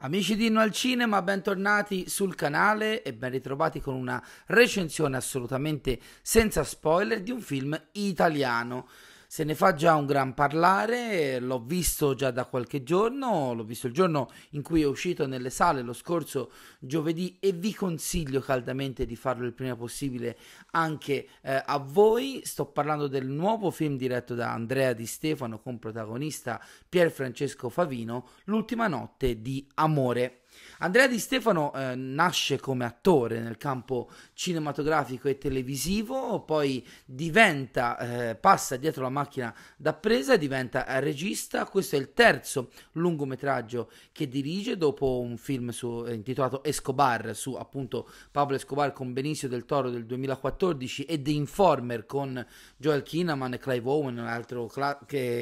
Amici 0.00 0.36
di 0.36 0.46
Inno 0.46 0.60
al 0.60 0.70
Cinema, 0.70 1.22
bentornati 1.22 2.08
sul 2.08 2.34
canale 2.34 3.02
e 3.02 3.12
ben 3.12 3.30
ritrovati 3.30 3.80
con 3.80 3.94
una 3.94 4.24
recensione 4.46 5.16
assolutamente 5.16 5.98
senza 6.22 6.62
spoiler 6.62 7.20
di 7.20 7.30
un 7.30 7.40
film 7.40 7.78
italiano 7.92 8.88
se 9.30 9.44
ne 9.44 9.54
fa 9.54 9.74
già 9.74 9.94
un 9.94 10.06
gran 10.06 10.32
parlare, 10.32 11.38
l'ho 11.38 11.60
visto 11.60 12.14
già 12.14 12.30
da 12.30 12.46
qualche 12.46 12.82
giorno, 12.82 13.52
l'ho 13.52 13.62
visto 13.62 13.86
il 13.86 13.92
giorno 13.92 14.30
in 14.52 14.62
cui 14.62 14.80
è 14.80 14.86
uscito 14.86 15.26
nelle 15.26 15.50
sale 15.50 15.82
lo 15.82 15.92
scorso 15.92 16.50
giovedì 16.78 17.36
e 17.38 17.52
vi 17.52 17.74
consiglio 17.74 18.40
caldamente 18.40 19.04
di 19.04 19.16
farlo 19.16 19.44
il 19.44 19.52
prima 19.52 19.76
possibile 19.76 20.38
anche 20.70 21.28
eh, 21.42 21.62
a 21.62 21.76
voi. 21.76 22.40
Sto 22.42 22.64
parlando 22.64 23.06
del 23.06 23.26
nuovo 23.26 23.70
film 23.70 23.98
diretto 23.98 24.34
da 24.34 24.50
Andrea 24.50 24.94
Di 24.94 25.04
Stefano 25.04 25.60
con 25.60 25.78
protagonista 25.78 26.58
Pier 26.88 27.10
Francesco 27.10 27.68
Favino, 27.68 28.28
L'ultima 28.44 28.88
notte 28.88 29.42
di 29.42 29.68
amore. 29.74 30.44
Andrea 30.78 31.08
Di 31.08 31.18
Stefano 31.18 31.72
eh, 31.74 31.94
nasce 31.94 32.60
come 32.60 32.84
attore 32.84 33.40
nel 33.40 33.56
campo 33.56 34.10
cinematografico 34.32 35.28
e 35.28 35.38
televisivo, 35.38 36.40
poi 36.42 36.86
diventa, 37.04 37.98
eh, 37.98 38.34
passa 38.36 38.76
dietro 38.76 39.02
la 39.02 39.08
macchina 39.08 39.54
da 39.76 39.92
presa 39.92 40.34
e 40.34 40.38
diventa 40.38 40.84
regista. 41.00 41.64
Questo 41.66 41.96
è 41.96 41.98
il 41.98 42.12
terzo 42.12 42.70
lungometraggio 42.92 43.90
che 44.12 44.28
dirige 44.28 44.76
dopo 44.76 45.20
un 45.20 45.36
film 45.36 45.70
su, 45.70 46.04
eh, 46.06 46.14
intitolato 46.14 46.62
Escobar 46.62 47.34
su 47.34 47.54
appunto 47.54 48.08
Pablo 48.30 48.56
Escobar 48.56 48.92
con 48.92 49.12
Benicio 49.12 49.48
del 49.48 49.64
Toro 49.64 49.90
del 49.90 50.06
2014 50.06 51.04
e 51.04 51.20
The 51.20 51.30
Informer 51.30 52.06
con 52.06 52.44
Joel 52.76 53.02
Kinnaman 53.02 53.54
e 53.54 53.58
Clive 53.58 53.88
Owen, 53.88 54.18
un 54.18 54.26
altro 54.26 54.66
cla- 54.66 54.98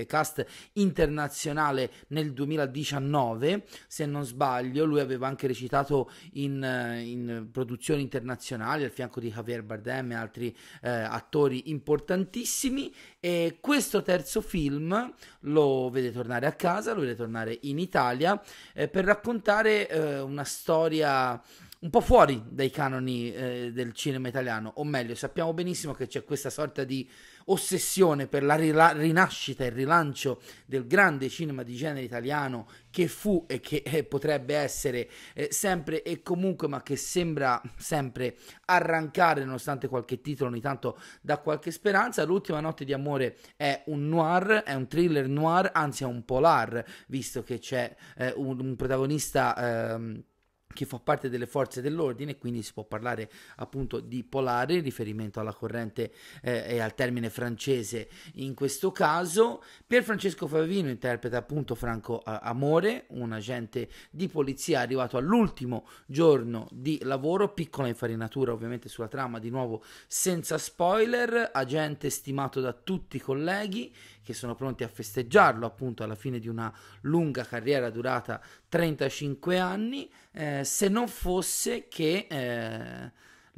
cast 0.06 0.46
internazionale 0.74 1.90
nel 2.08 2.32
2019, 2.32 3.66
se 3.86 4.06
non 4.06 4.24
sbaglio. 4.24 4.84
Lui 4.84 5.00
aveva 5.06 5.26
anche 5.26 5.46
recitato 5.46 6.10
in, 6.34 6.62
eh, 6.62 7.00
in 7.00 7.48
produzioni 7.50 8.02
internazionali 8.02 8.84
al 8.84 8.90
fianco 8.90 9.20
di 9.20 9.30
Javier 9.30 9.62
Bardem 9.62 10.12
e 10.12 10.14
altri 10.14 10.56
eh, 10.82 10.90
attori 10.90 11.70
importantissimi. 11.70 12.92
E 13.18 13.58
questo 13.60 14.02
terzo 14.02 14.40
film 14.40 15.14
lo 15.40 15.88
vede 15.90 16.12
tornare 16.12 16.46
a 16.46 16.52
casa, 16.52 16.92
lo 16.92 17.00
vede 17.00 17.14
tornare 17.14 17.58
in 17.62 17.78
Italia 17.78 18.40
eh, 18.74 18.88
per 18.88 19.04
raccontare 19.04 19.88
eh, 19.88 20.20
una 20.20 20.44
storia 20.44 21.40
un 21.78 21.90
po' 21.90 22.00
fuori 22.00 22.42
dai 22.48 22.70
canoni 22.70 23.32
eh, 23.32 23.70
del 23.72 23.92
cinema 23.92 24.28
italiano, 24.28 24.72
o 24.76 24.84
meglio, 24.84 25.14
sappiamo 25.14 25.52
benissimo 25.52 25.92
che 25.92 26.06
c'è 26.06 26.24
questa 26.24 26.50
sorta 26.50 26.84
di 26.84 27.08
ossessione 27.46 28.26
per 28.26 28.42
la 28.42 28.54
rila- 28.54 28.92
rinascita 28.92 29.64
e 29.64 29.68
il 29.68 29.72
rilancio 29.72 30.40
del 30.64 30.86
grande 30.86 31.28
cinema 31.28 31.62
di 31.62 31.74
genere 31.74 32.02
italiano 32.02 32.66
che 32.90 33.08
fu 33.08 33.44
e 33.46 33.60
che 33.60 33.82
eh, 33.84 34.04
potrebbe 34.04 34.56
essere 34.56 35.08
eh, 35.34 35.48
sempre 35.50 36.02
e 36.02 36.22
comunque, 36.22 36.66
ma 36.66 36.82
che 36.82 36.96
sembra 36.96 37.60
sempre 37.76 38.36
arrancare 38.64 39.44
nonostante 39.44 39.86
qualche 39.86 40.20
titolo 40.20 40.50
ogni 40.50 40.60
tanto 40.60 40.98
da 41.20 41.38
qualche 41.38 41.70
speranza. 41.70 42.24
L'ultima 42.24 42.60
notte 42.60 42.84
di 42.84 42.94
amore 42.94 43.36
è 43.54 43.82
un 43.86 44.08
noir, 44.08 44.62
è 44.64 44.74
un 44.74 44.88
thriller 44.88 45.28
noir, 45.28 45.70
anzi 45.74 46.04
è 46.04 46.06
un 46.06 46.24
polar, 46.24 46.84
visto 47.08 47.42
che 47.42 47.58
c'è 47.58 47.94
eh, 48.16 48.32
un, 48.34 48.58
un, 48.60 48.76
protagonista 48.76 49.94
ehm, 49.94 50.22
che 50.72 50.84
fa 50.84 50.98
parte 50.98 51.28
delle 51.28 51.46
forze 51.46 51.80
dell'ordine, 51.80 52.36
quindi 52.36 52.62
si 52.62 52.72
può 52.72 52.84
parlare 52.84 53.30
appunto 53.56 54.00
di 54.00 54.22
polare 54.22 54.74
in 54.74 54.82
riferimento 54.82 55.40
alla 55.40 55.54
corrente 55.54 56.12
eh, 56.42 56.64
e 56.68 56.80
al 56.80 56.94
termine 56.94 57.30
francese 57.30 58.08
in 58.34 58.54
questo 58.54 58.92
caso. 58.92 59.62
Pier 59.86 60.02
Francesco 60.02 60.46
Favino 60.46 60.88
interpreta 60.88 61.38
appunto 61.38 61.74
Franco 61.74 62.20
Amore, 62.24 63.06
un 63.08 63.32
agente 63.32 63.88
di 64.10 64.28
polizia 64.28 64.80
arrivato 64.80 65.16
all'ultimo 65.16 65.88
giorno 66.06 66.68
di 66.70 66.98
lavoro, 67.02 67.52
piccola 67.52 67.88
infarinatura 67.88 68.52
ovviamente 68.52 68.88
sulla 68.88 69.08
trama, 69.08 69.38
di 69.38 69.50
nuovo 69.50 69.82
senza 70.06 70.58
spoiler, 70.58 71.50
agente 71.52 72.10
stimato 72.10 72.60
da 72.60 72.72
tutti 72.72 73.16
i 73.16 73.20
colleghi 73.20 73.92
che 74.26 74.34
sono 74.34 74.56
pronti 74.56 74.82
a 74.82 74.88
festeggiarlo 74.88 75.64
appunto 75.64 76.02
alla 76.02 76.16
fine 76.16 76.40
di 76.40 76.48
una 76.48 76.76
lunga 77.02 77.44
carriera 77.44 77.90
durata 77.90 78.42
35 78.68 79.56
anni, 79.60 80.10
eh, 80.32 80.64
se 80.64 80.88
non 80.88 81.06
fosse 81.06 81.86
che 81.86 82.26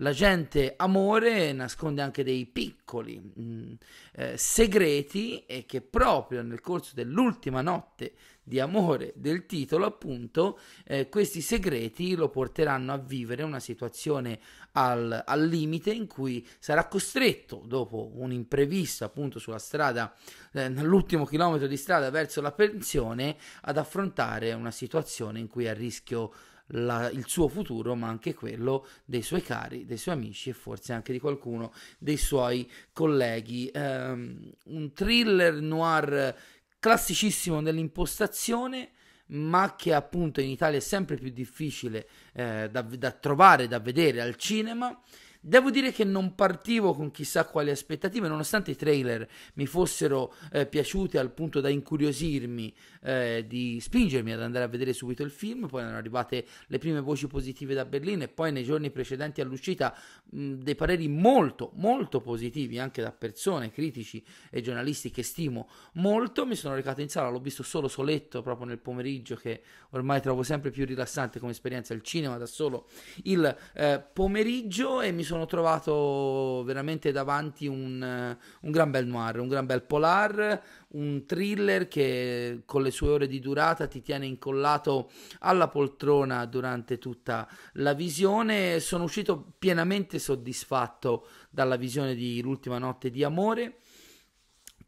l'agente 0.00 0.74
amore 0.76 1.52
nasconde 1.52 2.02
anche 2.02 2.22
dei 2.22 2.46
piccoli 2.46 3.18
mh, 3.18 3.42
mm, 3.42 3.72
eh, 4.14 4.36
segreti 4.36 5.44
e 5.46 5.64
che 5.66 5.80
proprio 5.80 6.42
nel 6.42 6.60
corso 6.60 6.92
dell'ultima 6.94 7.62
notte 7.62 8.14
di 8.48 8.58
amore 8.58 9.12
del 9.14 9.44
titolo, 9.44 9.84
appunto, 9.84 10.58
eh, 10.84 11.08
questi 11.10 11.42
segreti 11.42 12.16
lo 12.16 12.30
porteranno 12.30 12.94
a 12.94 12.96
vivere 12.96 13.42
una 13.42 13.60
situazione 13.60 14.40
al, 14.72 15.22
al, 15.26 15.44
limite 15.46 15.92
in 15.92 16.06
cui 16.06 16.46
sarà 16.58 16.88
costretto, 16.88 17.62
dopo 17.66 18.10
un 18.14 18.32
imprevisto 18.32 19.04
appunto 19.04 19.38
sulla 19.38 19.58
strada, 19.58 20.14
eh, 20.52 20.68
nell'ultimo 20.68 21.26
chilometro 21.26 21.66
di 21.66 21.76
strada 21.76 22.08
verso 22.10 22.40
la 22.40 22.52
pensione, 22.52 23.36
ad 23.62 23.76
affrontare 23.76 24.54
una 24.54 24.70
situazione 24.70 25.38
in 25.38 25.46
cui 25.46 25.66
è 25.66 25.68
a 25.68 25.74
rischio 25.74 26.32
la, 26.68 27.08
il 27.10 27.26
suo 27.26 27.48
futuro, 27.48 27.94
ma 27.94 28.08
anche 28.08 28.34
quello 28.34 28.86
dei 29.04 29.22
suoi 29.22 29.42
cari, 29.42 29.84
dei 29.84 29.96
suoi 29.96 30.14
amici 30.14 30.50
e 30.50 30.52
forse 30.52 30.92
anche 30.92 31.12
di 31.12 31.20
qualcuno 31.20 31.72
dei 31.98 32.16
suoi 32.16 32.70
colleghi. 32.92 33.70
Um, 33.74 34.50
un 34.66 34.92
thriller 34.92 35.54
noir 35.54 36.36
classicissimo 36.78 37.60
nell'impostazione 37.60 38.90
ma 39.30 39.74
che 39.76 39.92
appunto 39.92 40.40
in 40.40 40.48
Italia 40.48 40.78
è 40.78 40.80
sempre 40.80 41.16
più 41.16 41.30
difficile 41.30 42.08
eh, 42.32 42.68
da, 42.70 42.80
da, 42.80 43.10
trovare, 43.10 43.68
da 43.68 43.78
vedere 43.78 44.22
al 44.22 44.36
cinema 44.36 44.98
Devo 45.48 45.70
dire 45.70 45.92
che 45.92 46.04
non 46.04 46.34
partivo 46.34 46.92
con 46.92 47.10
chissà 47.10 47.46
quali 47.46 47.70
aspettative, 47.70 48.28
nonostante 48.28 48.70
i 48.70 48.76
trailer 48.76 49.26
mi 49.54 49.64
fossero 49.64 50.34
eh, 50.52 50.66
piaciuti 50.66 51.16
al 51.16 51.32
punto 51.32 51.62
da 51.62 51.70
incuriosirmi, 51.70 52.74
eh, 53.00 53.46
di 53.48 53.80
spingermi 53.80 54.30
ad 54.30 54.42
andare 54.42 54.66
a 54.66 54.68
vedere 54.68 54.92
subito 54.92 55.22
il 55.22 55.30
film. 55.30 55.66
Poi 55.66 55.80
erano 55.80 55.96
arrivate 55.96 56.44
le 56.66 56.76
prime 56.76 57.00
voci 57.00 57.28
positive 57.28 57.72
da 57.72 57.86
Berlino 57.86 58.24
e 58.24 58.28
poi 58.28 58.52
nei 58.52 58.62
giorni 58.62 58.90
precedenti 58.90 59.40
all'uscita 59.40 59.96
mh, 60.28 60.56
dei 60.56 60.74
pareri 60.74 61.08
molto, 61.08 61.70
molto 61.76 62.20
positivi 62.20 62.78
anche 62.78 63.00
da 63.00 63.10
persone, 63.10 63.70
critici 63.70 64.22
e 64.50 64.60
giornalisti 64.60 65.10
che 65.10 65.22
stimo 65.22 65.70
molto. 65.94 66.44
Mi 66.44 66.56
sono 66.56 66.74
recato 66.74 67.00
in 67.00 67.08
sala, 67.08 67.30
l'ho 67.30 67.40
visto 67.40 67.62
solo 67.62 67.88
soletto 67.88 68.42
proprio 68.42 68.66
nel 68.66 68.80
pomeriggio, 68.80 69.34
che 69.34 69.62
ormai 69.92 70.20
trovo 70.20 70.42
sempre 70.42 70.70
più 70.70 70.84
rilassante 70.84 71.38
come 71.38 71.52
esperienza 71.52 71.94
il 71.94 72.02
cinema 72.02 72.36
da 72.36 72.44
solo 72.44 72.86
il 73.22 73.56
eh, 73.72 74.04
pomeriggio 74.12 75.00
e 75.00 75.10
mi 75.10 75.22
sono 75.22 75.36
trovato 75.46 76.62
veramente 76.64 77.12
davanti 77.12 77.66
un, 77.66 78.36
un 78.60 78.70
gran 78.70 78.90
bel 78.90 79.06
noir, 79.06 79.40
un 79.40 79.48
gran 79.48 79.66
bel 79.66 79.82
polar, 79.82 80.62
un 80.88 81.24
thriller 81.26 81.88
che 81.88 82.62
con 82.64 82.82
le 82.82 82.90
sue 82.90 83.08
ore 83.08 83.26
di 83.26 83.40
durata 83.40 83.86
ti 83.86 84.00
tiene 84.00 84.26
incollato 84.26 85.10
alla 85.40 85.68
poltrona 85.68 86.44
durante 86.46 86.98
tutta 86.98 87.48
la 87.74 87.94
visione. 87.94 88.80
Sono 88.80 89.04
uscito 89.04 89.54
pienamente 89.58 90.18
soddisfatto 90.18 91.26
dalla 91.50 91.76
visione 91.76 92.14
di 92.14 92.40
L'ultima 92.40 92.78
notte 92.78 93.10
di 93.10 93.24
amore 93.24 93.78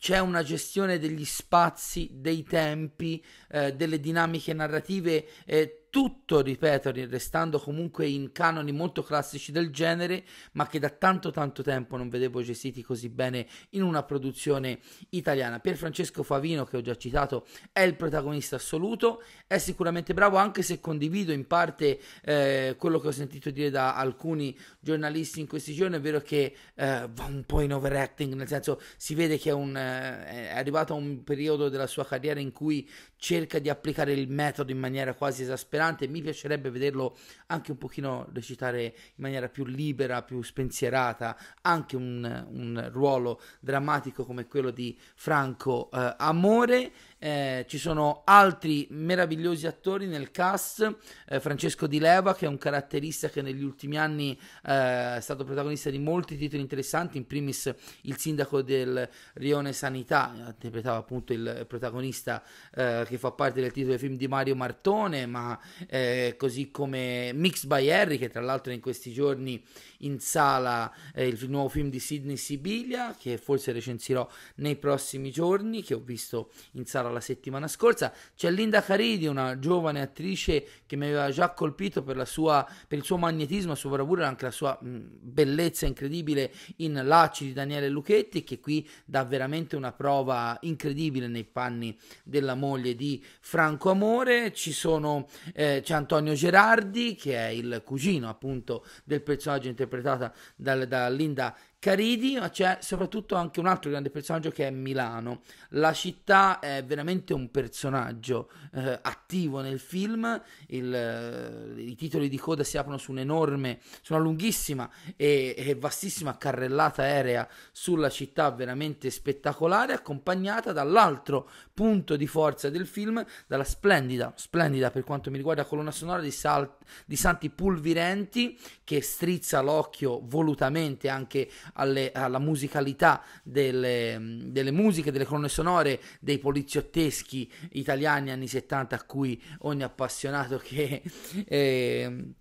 c'è 0.01 0.19
una 0.19 0.43
gestione 0.43 0.99
degli 0.99 1.27
spazi, 1.27 2.09
dei 2.15 2.43
tempi, 2.43 3.23
eh, 3.51 3.75
delle 3.75 4.01
dinamiche 4.01 4.55
narrative 4.55 5.27
eh, 5.45 5.80
tutto, 5.91 6.41
ripeto, 6.41 6.93
restando 6.93 7.59
comunque 7.59 8.07
in 8.07 8.31
canoni 8.33 8.71
molto 8.73 9.03
classici 9.03 9.51
del 9.51 9.71
genere, 9.71 10.25
ma 10.53 10.67
che 10.67 10.79
da 10.79 10.89
tanto 10.89 11.31
tanto 11.33 11.63
tempo 11.63 11.97
non 11.97 12.09
vedevo 12.09 12.41
gestiti 12.43 12.83
così 12.83 13.09
bene 13.09 13.47
in 13.71 13.83
una 13.83 14.05
produzione 14.05 14.79
italiana. 15.11 15.59
Pier 15.59 15.77
Francesco 15.77 16.23
Favino, 16.23 16.65
che 16.65 16.77
ho 16.77 16.81
già 16.81 16.97
citato, 16.97 17.47
è 17.73 17.81
il 17.81 17.97
protagonista 17.97 18.57
assoluto, 18.57 19.23
è 19.47 19.59
sicuramente 19.59 20.15
bravo, 20.15 20.37
anche 20.37 20.63
se 20.63 20.81
condivido 20.81 21.33
in 21.33 21.47
parte 21.47 22.01
eh, 22.23 22.77
quello 22.79 23.01
che 23.01 23.09
ho 23.09 23.13
sentito 23.13 23.51
dire 23.51 23.71
da 23.71 23.97
alcuni 23.97 24.57
giornalisti 24.79 25.41
in 25.41 25.49
questi 25.49 25.75
giorni, 25.75 25.97
è 25.97 26.01
vero 26.01 26.21
che 26.21 26.55
eh, 26.75 27.09
va 27.13 27.25
un 27.25 27.43
po' 27.45 27.61
in 27.61 27.75
overacting, 27.75 28.33
nel 28.35 28.49
senso 28.49 28.81
si 28.97 29.15
vede 29.15 29.39
che 29.39 29.51
è, 29.51 29.53
un, 29.53 29.77
eh, 29.77 30.51
è 30.53 30.57
arrivato 30.57 30.93
a 30.93 30.97
un 30.97 31.25
periodo 31.25 31.69
della 31.69 31.89
sua 31.89 32.07
carriera 32.07 32.39
in 32.39 32.53
cui 32.53 32.89
cerca 33.21 33.59
di 33.59 33.69
applicare 33.69 34.15
il 34.15 34.31
metodo 34.31 34.73
in 34.73 34.79
maniera 34.79 35.15
quasi 35.15 35.43
esasperante. 35.43 36.09
Mi 36.09 36.23
piacerebbe 36.23 36.71
vederlo 36.71 37.17
anche 37.47 37.71
un 37.71 37.77
pochino 37.77 38.27
recitare 38.33 38.83
in 38.83 38.93
maniera 39.17 39.49
più 39.49 39.67
libera, 39.67 40.23
più 40.23 40.43
spensierata, 40.43 41.37
anche 41.61 41.97
un, 41.97 42.47
un 42.51 42.89
ruolo 42.91 43.41
drammatico 43.61 44.25
come 44.25 44.47
quello 44.47 44.71
di 44.71 44.99
Franco 45.15 45.91
eh, 45.93 46.15
Amore. 46.19 46.91
Eh, 47.19 47.67
ci 47.69 47.77
sono 47.77 48.23
altri 48.25 48.87
meravigliosi 48.91 49.67
attori 49.67 50.07
nel 50.07 50.31
cast, 50.31 50.97
eh, 51.29 51.39
Francesco 51.39 51.87
Di 51.87 51.99
Leva 51.99 52.35
che 52.35 52.47
è 52.47 52.49
un 52.49 52.57
caratterista 52.57 53.29
che 53.29 53.43
negli 53.43 53.63
ultimi 53.63 53.99
anni 53.99 54.33
eh, 54.65 55.17
è 55.17 55.21
stato 55.21 55.45
protagonista 55.45 55.91
di 55.91 55.99
molti 55.99 56.39
titoli 56.39 56.63
interessanti, 56.63 57.19
in 57.19 57.27
primis 57.27 57.71
il 58.03 58.17
sindaco 58.17 58.63
del 58.63 59.07
Rione 59.35 59.75
Sanità, 59.75 60.33
interpretava 60.35 60.97
appunto 60.97 61.35
il 61.35 61.67
protagonista 61.69 62.43
eh, 62.75 63.05
che 63.11 63.19
fa 63.19 63.33
parte 63.33 63.61
del 63.61 63.73
titolo 63.73 63.93
del 63.93 64.01
film 64.01 64.17
di 64.17 64.29
Mario 64.29 64.55
Martone, 64.55 65.27
ma 65.27 65.59
eh, 65.89 66.35
così 66.39 66.71
come 66.71 67.33
Mix 67.35 67.65
by 67.65 67.91
Harry 67.91 68.17
che 68.17 68.29
tra 68.29 68.41
l'altro 68.41 68.73
in 68.73 68.81
questi 68.81 69.13
giorni 69.13 69.63
in 69.99 70.21
sala 70.21 70.91
eh, 71.15 71.27
il 71.27 71.51
nuovo 71.51 71.69
film 71.69 71.91
di 71.91 71.99
Sidney 71.99 72.37
Sibilia 72.37 73.17
che 73.19 73.37
forse 73.37 73.73
recensirò 73.73 74.27
nei 74.57 74.77
prossimi 74.77 75.31
giorni, 75.31 75.83
che 75.83 75.95
ho 75.95 76.01
visto 76.01 76.51
in 76.73 76.87
sala 76.87 77.11
la 77.11 77.21
settimana 77.21 77.67
scorsa. 77.69 78.13
C'è 78.37 78.51
Linda 78.51 78.83
Caridi, 78.83 79.27
una 79.27 79.59
giovane 79.59 80.01
attrice 80.01 80.67
che 80.87 80.97
mi 80.97 81.07
aveva 81.07 81.31
già 81.31 81.51
colpito 81.51 82.03
per, 82.03 82.27
sua, 82.27 82.67
per 82.87 82.99
il 82.99 83.05
suo 83.05 83.17
magnetismo, 83.17 83.71
la 83.71 83.77
sua 83.77 83.91
bravura 83.91 84.23
e 84.23 84.27
anche 84.27 84.45
la 84.45 84.51
sua 84.51 84.79
mh, 84.81 85.19
bellezza 85.21 85.87
incredibile 85.87 86.53
in 86.77 87.01
Lacci 87.05 87.47
di 87.47 87.53
Daniele 87.53 87.89
Lucchetti, 87.89 88.45
che 88.45 88.61
qui 88.61 88.89
dà 89.05 89.25
veramente 89.25 89.77
una 89.77 89.93
prova 89.93 90.57
incredibile 90.63 91.27
nei 91.27 91.45
panni 91.45 91.97
della 92.23 92.55
moglie 92.55 92.95
di 93.01 93.25
Franco 93.41 93.89
Amore. 93.89 94.53
Ci 94.53 94.73
sono, 94.73 95.27
eh, 95.55 95.81
c'è 95.83 95.95
Antonio 95.95 96.35
Gerardi, 96.35 97.15
che 97.15 97.35
è 97.35 97.49
il 97.49 97.81
cugino 97.83 98.29
appunto 98.29 98.85
del 99.05 99.23
personaggio 99.23 99.69
interpretato 99.69 100.35
da, 100.55 100.85
da 100.85 101.09
Linda 101.09 101.57
Caridi, 101.81 102.37
ma 102.39 102.51
c'è 102.51 102.77
soprattutto 102.83 103.37
anche 103.37 103.59
un 103.59 103.67
altro 103.67 103.89
grande 103.89 104.11
personaggio 104.11 104.51
che 104.51 104.67
è 104.67 104.71
Milano. 104.71 105.41
La 105.71 105.95
città 105.95 106.59
è 106.59 106.85
veramente 106.85 107.33
un 107.33 107.51
personaggio 107.51 108.51
eh, 108.75 108.99
attivo 109.01 109.63
nel 109.63 109.81
film. 109.81 110.43
Il, 110.67 110.95
eh, 110.95 111.81
I 111.81 111.95
titoli 111.97 112.29
di 112.29 112.37
coda 112.37 112.65
si 112.65 112.77
aprono 112.77 112.99
su 112.99 113.13
un'enorme, 113.13 113.79
su 114.03 114.13
una 114.13 114.21
lunghissima 114.21 114.91
e, 115.17 115.55
e, 115.57 115.75
vastissima 115.75 116.37
carrellata 116.37 117.01
aerea 117.01 117.49
sulla 117.73 118.11
città 118.11 118.51
veramente 118.51 119.09
spettacolare, 119.09 119.95
accompagnata 119.95 120.73
dall'altro 120.73 121.49
punto 121.73 122.17
di 122.17 122.27
forza 122.27 122.69
del 122.69 122.87
film, 122.87 123.25
dalla 123.47 123.65
splendida, 123.65 124.35
splendida 124.37 124.91
per 124.91 125.03
quanto 125.03 125.31
mi 125.31 125.39
riguarda, 125.39 125.65
colonna 125.65 125.93
sonora 125.93 126.21
di, 126.21 126.31
Sal- 126.31 126.77
di 127.07 127.17
Santi 127.17 127.49
Pulvirenti 127.49 128.59
che 128.85 129.01
strizza 129.01 129.63
l'occhio 129.63 130.21
volutamente 130.25 131.09
anche 131.09 131.49
alle, 131.75 132.13
alla 132.13 132.39
musicalità 132.39 133.23
delle, 133.43 134.19
delle, 134.47 134.71
musiche, 134.71 135.13
delle 135.13 135.25
colonne 135.25 135.49
sonore 135.49 136.01
dei 136.21 136.39
poliziotteschi 136.39 137.51
italiani 137.73 138.31
anni 138.31 138.49
70 138.49 138.97
a 138.97 139.03
cui 139.05 139.41
ogni 139.61 139.83
appassionato 139.83 140.59
che... 140.59 141.03
Eh, 141.51 142.35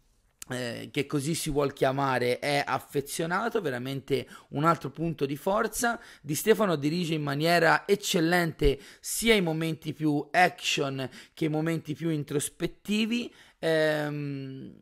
eh, 0.49 0.89
che 0.91 1.05
così 1.05 1.35
si 1.35 1.51
vuol 1.51 1.73
chiamare 1.73 2.39
è 2.39 2.63
affezionato, 2.65 3.61
veramente 3.61 4.27
un 4.49 4.63
altro 4.63 4.89
punto 4.89 5.27
di 5.27 5.37
forza. 5.37 5.99
Di 6.21 6.33
Stefano 6.33 6.75
dirige 6.75 7.13
in 7.13 7.21
maniera 7.21 7.87
eccellente 7.87 8.79
sia 8.99 9.35
i 9.35 9.41
momenti 9.41 9.93
più 9.93 10.27
action 10.31 11.07
che 11.35 11.45
i 11.45 11.49
momenti 11.49 11.93
più 11.93 12.09
introspettivi. 12.09 13.31
Ehm, 13.59 14.73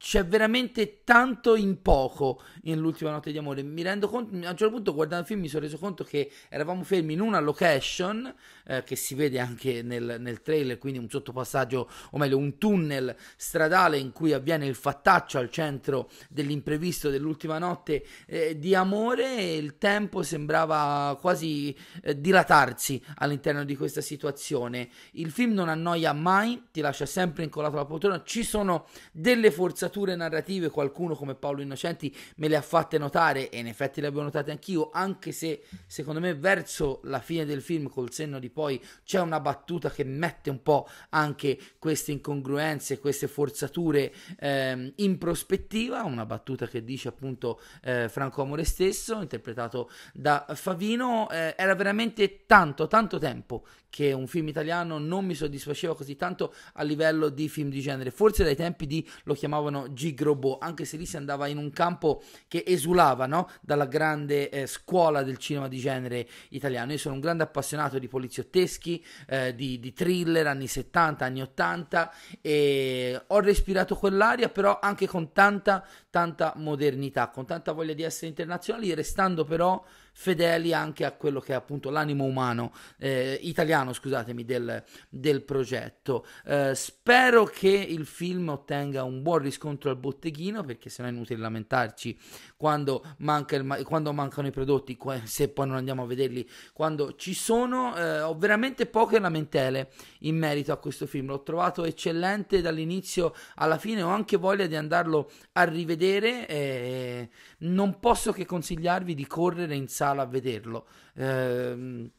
c'è 0.00 0.24
veramente 0.24 1.04
tanto 1.04 1.56
in 1.56 1.82
poco 1.82 2.40
nell'ultima 2.62 3.10
notte 3.10 3.30
di 3.32 3.36
amore. 3.36 3.62
Mi 3.62 3.82
rendo 3.82 4.08
conto, 4.08 4.34
a 4.34 4.50
un 4.50 4.56
certo 4.56 4.70
punto 4.70 4.94
guardando 4.94 5.24
il 5.24 5.28
film 5.28 5.40
mi 5.40 5.48
sono 5.48 5.64
reso 5.64 5.76
conto 5.76 6.04
che 6.04 6.30
eravamo 6.48 6.82
fermi 6.84 7.12
in 7.12 7.20
una 7.20 7.38
location 7.38 8.34
eh, 8.64 8.82
che 8.82 8.96
si 8.96 9.14
vede 9.14 9.38
anche 9.38 9.82
nel, 9.82 10.16
nel, 10.18 10.40
trailer, 10.40 10.78
quindi 10.78 10.98
un 10.98 11.10
sottopassaggio, 11.10 11.90
o 12.12 12.18
meglio 12.18 12.38
un 12.38 12.56
tunnel 12.56 13.14
stradale 13.36 13.98
in 13.98 14.12
cui 14.12 14.32
avviene 14.32 14.64
il 14.64 14.74
fattaccio 14.74 15.36
al 15.36 15.50
centro 15.50 16.08
dell'imprevisto 16.30 17.10
dell'ultima 17.10 17.58
notte 17.58 18.02
eh, 18.26 18.58
di 18.58 18.74
amore 18.74 19.36
e 19.36 19.56
il 19.58 19.76
tempo 19.76 20.22
sembrava 20.22 21.18
quasi 21.20 21.76
eh, 22.02 22.18
dilatarsi 22.18 23.04
all'interno 23.16 23.64
di 23.64 23.76
questa 23.76 24.00
situazione. 24.00 24.88
Il 25.12 25.30
film 25.30 25.52
non 25.52 25.68
annoia 25.68 26.14
mai, 26.14 26.68
ti 26.72 26.80
lascia 26.80 27.04
sempre 27.04 27.44
incollato 27.44 27.74
alla 27.74 27.84
poltrona, 27.84 28.22
ci 28.24 28.42
sono 28.42 28.86
delle 29.12 29.50
forzature 29.50 29.88
sfumature 29.90 30.14
narrative 30.14 30.70
qualcuno 30.70 31.14
come 31.14 31.34
Paolo 31.34 31.60
Innocenti 31.60 32.14
me 32.36 32.48
le 32.48 32.56
ha 32.56 32.62
fatte 32.62 32.96
notare 32.96 33.50
e 33.50 33.58
in 33.58 33.66
effetti 33.66 34.00
le 34.00 34.06
avevo 34.06 34.22
notate 34.22 34.52
anch'io, 34.52 34.90
anche 34.92 35.32
se 35.32 35.62
secondo 35.86 36.20
me 36.20 36.34
verso 36.34 37.00
la 37.04 37.18
fine 37.18 37.44
del 37.44 37.60
film 37.60 37.88
col 37.88 38.12
senno 38.12 38.38
di 38.38 38.48
poi 38.48 38.80
c'è 39.04 39.20
una 39.20 39.40
battuta 39.40 39.90
che 39.90 40.04
mette 40.04 40.48
un 40.48 40.62
po' 40.62 40.88
anche 41.10 41.58
queste 41.78 42.12
incongruenze, 42.12 43.00
queste 43.00 43.26
forzature 43.26 44.12
ehm, 44.38 44.92
in 44.96 45.18
prospettiva, 45.18 46.04
una 46.04 46.24
battuta 46.24 46.66
che 46.68 46.84
dice 46.84 47.08
appunto 47.08 47.60
eh, 47.82 48.08
Franco 48.08 48.42
Amore 48.42 48.64
stesso, 48.64 49.20
interpretato 49.20 49.90
da 50.14 50.46
Favino, 50.54 51.28
eh, 51.30 51.54
era 51.56 51.74
veramente 51.74 52.46
tanto, 52.46 52.86
tanto 52.86 53.18
tempo 53.18 53.64
che 53.90 54.12
un 54.12 54.28
film 54.28 54.48
italiano 54.48 54.98
non 54.98 55.26
mi 55.26 55.34
soddisfaceva 55.34 55.96
così 55.96 56.14
tanto 56.14 56.54
a 56.74 56.84
livello 56.84 57.28
di 57.28 57.48
film 57.48 57.68
di 57.68 57.80
genere, 57.80 58.12
forse 58.12 58.44
dai 58.44 58.54
tempi 58.54 58.86
di 58.86 59.06
lo 59.24 59.34
chiamavano 59.34 59.79
chiamavano 59.80 59.92
Gigrobo, 59.92 60.58
anche 60.60 60.84
se 60.84 60.96
lì 60.96 61.06
si 61.06 61.16
andava 61.16 61.46
in 61.46 61.56
un 61.56 61.70
campo 61.70 62.22
che 62.48 62.64
esulava 62.66 63.26
no? 63.26 63.48
dalla 63.60 63.86
grande 63.86 64.50
eh, 64.50 64.66
scuola 64.66 65.22
del 65.22 65.38
cinema 65.38 65.68
di 65.68 65.78
genere 65.78 66.26
italiano. 66.50 66.92
Io 66.92 66.98
sono 66.98 67.14
un 67.14 67.20
grande 67.20 67.42
appassionato 67.42 67.98
di 67.98 68.08
poliziotteschi, 68.08 69.04
eh, 69.26 69.54
di, 69.54 69.78
di, 69.78 69.92
thriller 69.92 70.46
anni 70.46 70.66
70, 70.66 71.24
anni 71.24 71.42
80 71.42 72.12
e 72.40 73.22
ho 73.26 73.40
respirato 73.40 73.96
quell'aria 73.96 74.48
però 74.48 74.78
anche 74.80 75.06
con 75.06 75.32
tanta, 75.32 75.86
tanta 76.10 76.52
modernità, 76.56 77.28
con 77.28 77.46
tanta 77.46 77.72
voglia 77.72 77.94
di 77.94 78.02
essere 78.02 78.28
internazionali, 78.28 78.94
restando 78.94 79.44
però 79.44 79.82
fedeli 80.12 80.72
anche 80.72 81.04
a 81.04 81.12
quello 81.12 81.40
che 81.40 81.52
è 81.52 81.56
appunto 81.56 81.90
l'animo 81.90 82.24
umano 82.24 82.72
eh, 82.98 83.38
italiano, 83.42 83.92
scusatemi, 83.92 84.44
del, 84.44 84.82
del 85.08 85.42
progetto. 85.42 86.26
Eh, 86.44 86.74
spero 86.74 87.44
che 87.44 87.68
il 87.68 88.06
film 88.06 88.48
ottenga 88.48 89.02
un 89.04 89.22
buon 89.22 89.38
riscontro 89.38 89.90
al 89.90 89.96
botteghino 89.96 90.62
perché 90.62 90.90
sennò 90.90 91.08
è 91.08 91.12
inutile 91.12 91.40
lamentarci 91.40 92.18
quando, 92.56 93.02
manca 93.18 93.56
il, 93.56 93.82
quando 93.84 94.12
mancano 94.12 94.48
i 94.48 94.50
prodotti, 94.50 94.98
se 95.24 95.48
poi 95.48 95.66
non 95.66 95.76
andiamo 95.76 96.02
a 96.02 96.06
vederli 96.06 96.48
quando 96.72 97.14
ci 97.14 97.34
sono. 97.34 97.96
Eh, 97.96 98.20
ho 98.20 98.36
veramente 98.36 98.86
poche 98.86 99.18
lamentele 99.18 99.90
in 100.20 100.36
merito 100.36 100.72
a 100.72 100.76
questo 100.76 101.06
film, 101.06 101.28
l'ho 101.28 101.42
trovato 101.42 101.84
eccellente 101.84 102.60
dall'inizio 102.60 103.34
alla 103.56 103.78
fine, 103.78 104.02
ho 104.02 104.10
anche 104.10 104.36
voglia 104.36 104.66
di 104.66 104.76
andarlo 104.76 105.30
a 105.52 105.64
rivedere. 105.64 106.46
Eh, 106.48 107.28
non 107.58 107.98
posso 107.98 108.32
che 108.32 108.44
consigliarvi 108.44 109.14
di 109.14 109.26
correre 109.26 109.74
in 109.74 109.88
a 110.00 110.26
vederlo. 110.26 110.86
Eh, 111.14 112.10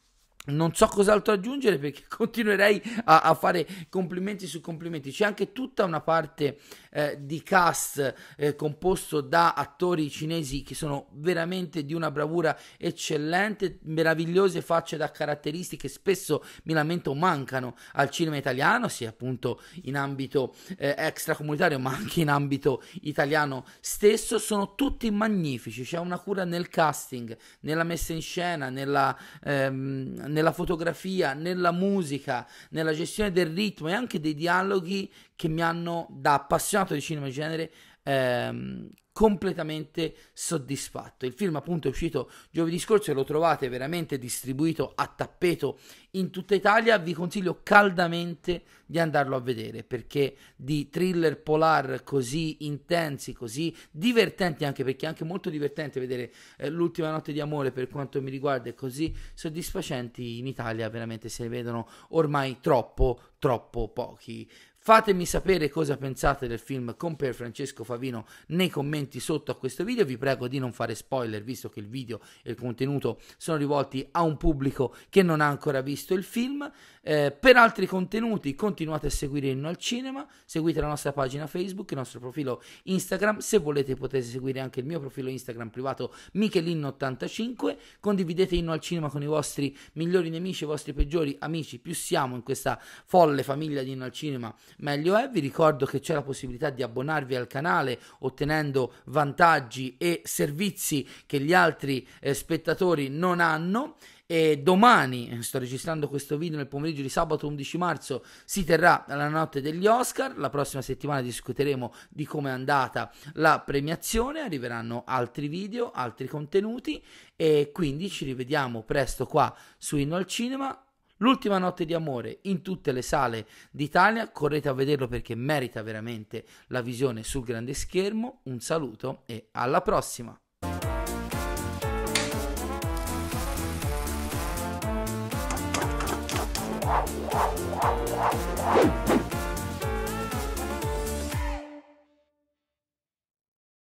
non 0.46 0.74
so 0.74 0.88
cos'altro 0.88 1.34
aggiungere 1.34 1.78
perché 1.78 2.04
continuerei 2.10 2.82
a, 3.06 3.22
a, 3.22 3.34
fare 3.36 3.68
complimenti 3.90 4.48
su 4.48 4.60
complimenti. 4.60 5.12
C'è 5.12 5.26
anche 5.26 5.52
tutta 5.52 5.84
una 5.84 6.02
parte 6.02 6.58
eh, 6.90 7.18
di 7.20 7.44
cast 7.44 8.14
eh, 8.38 8.56
composto 8.56 9.22
da 9.22 9.54
attori 9.54 10.10
cinesi 10.10 10.64
che 10.64 10.74
sono 10.74 11.10
veramente 11.14 11.86
di 11.86 11.94
una 11.94 12.10
bravura 12.10 12.58
eccellente, 12.78 13.80
meravigliose 13.84 14.62
facce 14.62 14.98
da 14.98 15.12
caratteristiche 15.12 15.88
spesso 15.88 16.44
mi 16.64 16.74
lamento 16.74 17.14
mancano 17.14 17.76
al 17.94 18.10
cinema 18.10 18.38
italiano, 18.38 18.88
sia 18.88 19.10
appunto 19.10 19.62
in 19.84 19.96
ambito 19.96 20.56
eh, 20.78 20.96
extracomunitario 20.98 21.78
ma 21.78 21.92
anche 21.92 22.22
in 22.22 22.30
ambito 22.30 22.82
italiano 23.02 23.66
stesso. 23.80 24.40
Sono 24.40 24.74
tutti 24.74 25.12
magnifici, 25.12 25.84
c'è 25.84 26.00
una 26.00 26.18
cura 26.18 26.46
nel 26.46 26.68
casting, 26.68 27.38
nella 27.62 27.84
messa 27.84 28.14
in 28.14 28.22
scena, 28.22 28.70
nella 28.70 29.16
ehm, 29.44 30.30
nella 30.32 30.52
fotografia, 30.52 31.34
nella 31.34 31.72
musica, 31.72 32.48
nella 32.72 32.94
gestione 32.94 33.32
del 33.32 33.48
ritmo 33.48 33.90
e 33.90 33.94
anche 33.94 34.20
dei 34.20 34.34
dialoghi 34.34 35.12
che 35.36 35.48
mi 35.48 35.62
hanno, 35.62 36.08
da 36.10 36.34
appassionato 36.34 36.94
di 36.94 37.02
cinema 37.02 37.28
di 37.28 37.32
genere, 37.32 37.72
ehm, 38.04 38.90
completamente 39.12 40.16
soddisfatto. 40.34 41.26
Il 41.26 41.34
film 41.34 41.56
appunto 41.58 41.88
è 41.88 41.92
uscito 41.92 42.32
giovedì 42.50 42.80
scorso 42.80 43.12
e 43.12 43.14
lo 43.14 43.24
trovate 43.24 43.68
veramente 43.68 44.18
distribuito 44.18 44.94
a 44.96 45.06
tappeto 45.08 45.80
in 46.12 46.30
tutta 46.30 46.56
Italia. 46.56 46.98
Vi 46.98 47.14
consiglio 47.14 47.60
caldamente 47.64 48.64
di 48.86 49.00
andarlo 49.00 49.36
a 49.36 49.40
vedere 49.40 49.84
perché 49.84 50.36
di 50.56 50.90
thriller 50.90 51.42
polar 51.42 52.04
così 52.04 52.66
intensi, 52.66 53.34
così 53.34 53.76
divertenti 53.90 54.66
anche 54.66 54.84
perché 54.84 55.06
è 55.06 55.10
anche 55.10 55.24
molto 55.24 55.50
divertente 55.50 56.00
vedere 56.00 56.32
eh, 56.58 56.70
l'ultima 56.70 57.12
notte 57.12 57.32
di 57.32 57.40
amore 57.40 57.72
per 57.72 57.88
quanto 57.88 58.22
mi 58.22 58.30
riguarda 58.30 58.70
e 58.70 58.74
così 58.74 59.16
soddisfacenti 59.34 60.40
in 60.40 60.48
Italia 60.48 60.90
veramente 60.90 61.30
se 61.30 61.44
ne 61.44 61.50
vedono 61.50 61.88
ormai 62.10 62.58
troppo 62.60 63.22
troppo 63.42 63.90
pochi. 63.90 64.48
Fatemi 64.84 65.28
sapere 65.28 65.70
cosa 65.70 65.96
pensate 65.96 66.48
del 66.48 66.58
film 66.58 66.96
con 66.96 67.16
Per 67.16 67.36
Francesco 67.36 67.84
Favino 67.84 68.26
nei 68.48 68.70
commenti 68.70 69.20
sotto 69.20 69.52
a 69.52 69.56
questo 69.56 69.84
video. 69.84 70.06
Vi 70.06 70.18
prego 70.18 70.48
di 70.48 70.58
non 70.58 70.74
fare 70.74 70.96
spoiler, 70.96 71.44
visto 71.44 71.70
che 71.70 71.80
il 71.80 71.88
video 71.88 72.20
e 72.42 72.50
il 72.50 72.56
contenuto 72.56 73.20
sono 73.38 73.58
rivolti 73.58 74.08
a 74.10 74.24
un 74.24 74.38
pubblico 74.38 74.96
che 75.10 75.22
non 75.22 75.40
ha 75.40 75.48
ancora 75.48 75.82
visto 75.82 76.01
il 76.10 76.24
film. 76.24 76.72
Eh, 77.04 77.36
per 77.38 77.58
altri 77.58 77.88
contenuti 77.88 78.54
continuate 78.54 79.08
a 79.08 79.10
seguire 79.10 79.48
Inno 79.48 79.68
al 79.68 79.78
Cinema, 79.78 80.28
seguite 80.46 80.80
la 80.82 80.88
nostra 80.88 81.12
pagina 81.12 81.48
Facebook, 81.48 81.90
il 81.92 81.98
nostro 81.98 82.20
profilo 82.20 82.62
Instagram. 82.84 83.40
Se 83.40 83.58
volete 83.58 83.96
potete 83.96 84.24
seguire 84.24 84.60
anche 84.60 84.82
il 84.82 84.86
mio 84.86 85.00
profilo 85.00 85.30
Instagram 85.30 85.70
privato 85.70 86.14
Michelin85. 86.36 87.78
Condividete 88.00 88.56
Inno 88.56 88.72
al 88.72 88.80
Cinema 88.80 89.10
con 89.10 89.24
i 89.24 89.26
vostri 89.26 89.76
migliori 89.94 90.30
nemici, 90.30 90.64
i 90.64 90.68
vostri 90.68 90.94
peggiori 90.94 91.36
amici. 91.40 91.80
Più 91.80 91.96
siamo 91.96 92.36
in 92.36 92.44
questa 92.44 92.80
folle 93.06 93.42
famiglia 93.42 93.82
di 93.82 93.92
Inno 93.92 94.04
al 94.04 94.12
Cinema 94.12 94.54
meglio 94.78 95.18
è. 95.18 95.28
Vi 95.30 95.40
ricordo 95.40 95.86
che 95.86 96.00
c'è 96.00 96.14
la 96.14 96.22
possibilità 96.22 96.70
di 96.70 96.84
abbonarvi 96.84 97.36
al 97.36 97.48
canale 97.48 98.00
ottenendo 98.20 98.94
vantaggi 99.06 99.96
e 99.98 100.22
servizi 100.24 101.08
che 101.26 101.40
gli 101.40 101.54
altri 101.54 102.08
eh, 102.20 102.36
spettatori 102.36 103.10
non 103.10 103.40
hanno. 103.40 103.96
E 104.32 104.60
domani, 104.60 105.44
sto 105.44 105.60
registrando 105.60 106.08
questo 106.08 106.38
video 106.38 106.56
nel 106.56 106.70
pomeriggio 106.92 107.02
di 107.02 107.10
sabato 107.10 107.48
11 107.48 107.78
marzo, 107.78 108.26
si 108.46 108.64
terrà 108.64 109.06
la 109.08 109.28
notte 109.28 109.62
degli 109.62 109.88
Oscar. 109.88 110.38
La 110.38 110.50
prossima 110.50 110.82
settimana 110.82 111.22
discuteremo 111.22 111.94
di 112.10 112.26
come 112.26 112.50
è 112.50 112.54
andata 112.54 113.12
la 113.34 113.60
premiazione. 113.60 114.42
Arriveranno 114.42 115.04
altri 115.06 115.48
video, 115.48 115.92
altri 115.92 116.28
contenuti. 116.28 117.04
E 117.36 117.72
quindi 117.74 118.10
ci 118.10 118.26
rivediamo 118.26 118.84
presto 118.84 119.26
qua 119.26 119.56
su 119.78 119.98
Inno 119.98 120.16
al 120.16 120.26
Cinema. 120.26 120.86
L'ultima 121.18 121.60
notte 121.60 121.86
di 121.86 121.94
amore 121.94 122.40
in 122.44 122.64
tutte 122.64 122.92
le 122.92 123.04
sale 123.04 123.48
d'Italia, 123.70 124.32
correte 124.32 124.70
a 124.70 124.74
vederlo 124.74 125.08
perché 125.08 125.36
merita 125.36 125.84
veramente 125.84 126.46
la 126.68 126.82
visione 126.82 127.24
sul 127.24 127.44
grande 127.44 127.74
schermo. 127.76 128.42
Un 128.46 128.60
saluto 128.60 129.24
e 129.28 129.50
alla 129.52 129.82
prossima! 129.82 130.36